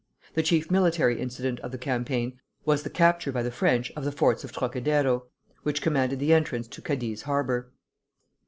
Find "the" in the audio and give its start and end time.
0.33-0.41, 1.71-1.77, 2.81-2.89, 3.43-3.51, 4.03-4.11, 6.17-6.33